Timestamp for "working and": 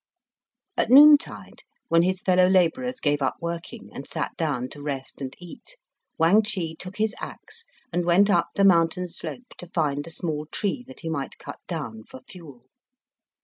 3.39-4.07